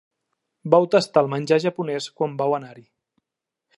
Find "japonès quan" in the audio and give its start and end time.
1.67-2.35